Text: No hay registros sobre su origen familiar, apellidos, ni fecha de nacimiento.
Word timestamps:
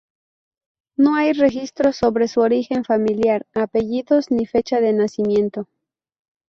No 0.95 1.13
hay 1.15 1.31
registros 1.33 1.95
sobre 1.97 2.27
su 2.27 2.41
origen 2.41 2.83
familiar, 2.83 3.45
apellidos, 3.53 4.31
ni 4.31 4.47
fecha 4.47 4.79
de 4.81 4.93
nacimiento. 4.93 5.67